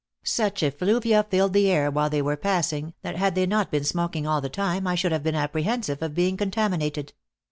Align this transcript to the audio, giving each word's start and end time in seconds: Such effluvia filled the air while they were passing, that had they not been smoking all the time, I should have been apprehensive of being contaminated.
Such 0.23 0.63
effluvia 0.63 1.21
filled 1.29 1.53
the 1.53 1.69
air 1.69 1.91
while 1.91 2.09
they 2.09 2.23
were 2.23 2.35
passing, 2.35 2.95
that 3.03 3.17
had 3.17 3.35
they 3.35 3.45
not 3.45 3.69
been 3.69 3.83
smoking 3.83 4.25
all 4.25 4.41
the 4.41 4.49
time, 4.49 4.87
I 4.87 4.95
should 4.95 5.11
have 5.11 5.21
been 5.21 5.35
apprehensive 5.35 6.01
of 6.01 6.15
being 6.15 6.37
contaminated. 6.37 7.13